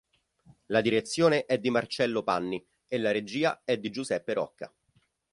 [0.65, 4.73] La direzione è di Marcello Panni e la regia è di Giuseppe Rocca.